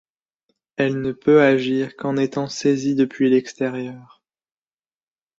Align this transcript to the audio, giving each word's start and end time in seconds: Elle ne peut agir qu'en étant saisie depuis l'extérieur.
Elle 0.77 0.99
ne 0.99 1.11
peut 1.11 1.43
agir 1.43 1.95
qu'en 1.95 2.17
étant 2.17 2.47
saisie 2.47 2.95
depuis 2.95 3.29
l'extérieur. 3.29 4.23